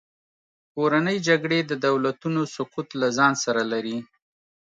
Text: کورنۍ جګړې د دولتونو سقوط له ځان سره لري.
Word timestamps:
کورنۍ 0.73 1.17
جګړې 1.27 1.59
د 1.65 1.71
دولتونو 1.85 2.41
سقوط 2.55 2.87
له 3.01 3.07
ځان 3.17 3.33
سره 3.43 3.61
لري. 3.71 3.97